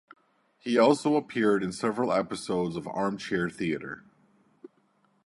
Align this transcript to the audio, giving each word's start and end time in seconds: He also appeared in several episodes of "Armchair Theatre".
He 0.57 0.79
also 0.79 1.15
appeared 1.15 1.61
in 1.63 1.71
several 1.71 2.11
episodes 2.11 2.75
of 2.75 2.87
"Armchair 2.87 3.51
Theatre". 3.51 4.03